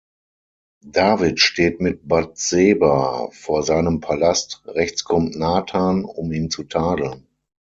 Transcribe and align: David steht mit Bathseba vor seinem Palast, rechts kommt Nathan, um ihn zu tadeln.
David 0.89 1.37
steht 1.39 1.79
mit 1.79 2.07
Bathseba 2.07 3.29
vor 3.33 3.61
seinem 3.61 3.99
Palast, 3.99 4.63
rechts 4.65 5.03
kommt 5.03 5.35
Nathan, 5.37 6.05
um 6.05 6.31
ihn 6.31 6.49
zu 6.49 6.63
tadeln. 6.63 7.27